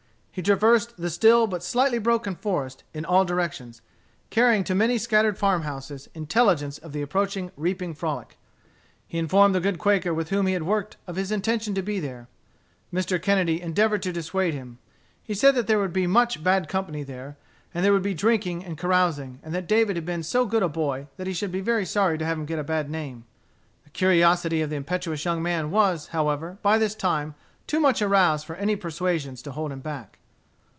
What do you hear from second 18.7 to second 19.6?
carousing, and